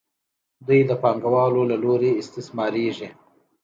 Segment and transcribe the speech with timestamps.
[0.67, 3.09] دوی د پانګوالو له لوري استثمارېږي